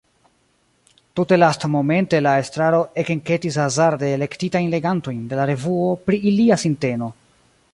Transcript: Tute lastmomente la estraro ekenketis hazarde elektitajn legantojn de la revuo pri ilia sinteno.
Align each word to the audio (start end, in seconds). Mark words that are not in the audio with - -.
Tute 1.19 1.37
lastmomente 1.41 2.21
la 2.27 2.31
estraro 2.45 2.79
ekenketis 3.03 3.59
hazarde 3.65 4.09
elektitajn 4.15 4.73
legantojn 4.77 5.21
de 5.35 5.39
la 5.41 5.47
revuo 5.51 5.93
pri 6.09 6.23
ilia 6.33 6.59
sinteno. 6.65 7.13